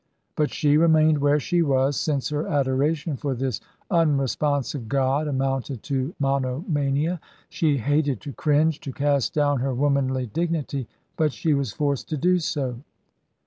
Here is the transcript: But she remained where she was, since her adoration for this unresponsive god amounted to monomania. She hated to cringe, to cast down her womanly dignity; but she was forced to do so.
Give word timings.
But 0.35 0.51
she 0.51 0.77
remained 0.77 1.19
where 1.19 1.39
she 1.39 1.61
was, 1.61 1.95
since 1.95 2.29
her 2.29 2.47
adoration 2.47 3.17
for 3.17 3.35
this 3.35 3.61
unresponsive 3.91 4.89
god 4.89 5.27
amounted 5.27 5.83
to 5.83 6.15
monomania. 6.17 7.19
She 7.49 7.77
hated 7.77 8.19
to 8.21 8.33
cringe, 8.33 8.79
to 8.79 8.91
cast 8.93 9.35
down 9.35 9.59
her 9.59 9.75
womanly 9.75 10.25
dignity; 10.25 10.87
but 11.17 11.31
she 11.31 11.53
was 11.53 11.71
forced 11.71 12.09
to 12.09 12.17
do 12.17 12.39
so. 12.39 12.79